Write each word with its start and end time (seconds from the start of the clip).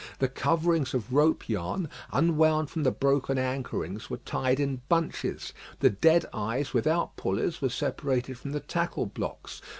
The 0.17 0.29
coverings 0.29 0.95
of 0.95 1.13
rope 1.13 1.47
yarn, 1.47 1.87
unwound 2.11 2.71
from 2.71 2.81
the 2.81 2.89
broken 2.89 3.37
anchorings, 3.37 4.09
were 4.09 4.17
tied 4.17 4.59
in 4.59 4.81
bunches; 4.89 5.53
the 5.79 5.91
dead 5.91 6.25
eyes 6.33 6.73
without 6.73 7.15
pulleys 7.17 7.61
were 7.61 7.69
separated 7.69 8.39
from 8.39 8.51
the 8.51 8.61
tackle 8.61 9.05
blocks. 9.05 9.61